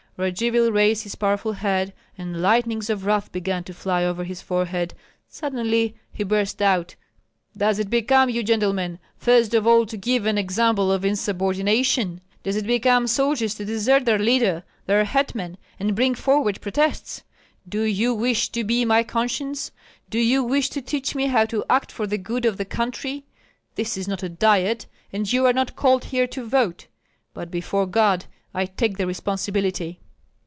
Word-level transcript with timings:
Radzivill 0.17 0.71
raised 0.71 1.01
his 1.01 1.15
powerful 1.15 1.53
head, 1.53 1.93
and 2.15 2.43
lightnings 2.43 2.91
of 2.91 3.05
wrath 3.07 3.31
began 3.31 3.63
to 3.63 3.73
fly 3.73 4.03
over 4.05 4.23
his 4.23 4.39
forehead; 4.39 4.93
suddenly 5.27 5.95
he 6.13 6.23
burst 6.23 6.61
out, 6.61 6.95
"Does 7.57 7.79
it 7.79 7.89
become 7.89 8.29
you, 8.29 8.43
gentlemen, 8.43 8.99
first 9.17 9.55
of 9.55 9.65
all 9.65 9.83
to 9.87 9.97
give 9.97 10.27
an 10.27 10.37
example 10.37 10.91
of 10.91 11.03
insubordination? 11.05 12.21
Does 12.43 12.55
it 12.57 12.67
become 12.67 13.07
soldiers 13.07 13.55
to 13.55 13.65
desert 13.65 14.05
their 14.05 14.19
leader, 14.19 14.63
their 14.85 15.05
hetman, 15.05 15.57
and 15.79 15.95
bring 15.95 16.13
forward 16.13 16.61
protests? 16.61 17.23
Do 17.67 17.81
you 17.81 18.13
wish 18.13 18.49
to 18.49 18.63
be 18.63 18.85
my 18.85 19.01
conscience? 19.03 19.71
Do 20.11 20.19
you 20.19 20.43
wish 20.43 20.69
to 20.71 20.83
teach 20.83 21.15
me 21.15 21.27
how 21.27 21.45
to 21.45 21.65
act 21.67 21.91
for 21.91 22.05
the 22.05 22.19
good 22.19 22.45
of 22.45 22.57
the 22.57 22.65
country? 22.65 23.25
This 23.73 23.97
is 23.97 24.07
not 24.07 24.21
a 24.23 24.29
diet, 24.29 24.85
and 25.11 25.31
you 25.33 25.47
are 25.47 25.53
not 25.53 25.75
called 25.77 26.03
here 26.05 26.27
to 26.27 26.45
vote; 26.45 26.85
but 27.33 27.49
before 27.49 27.87
God 27.87 28.25
I 28.53 28.65
take 28.67 28.97
the 28.99 29.07
responsibility!" 29.07 29.97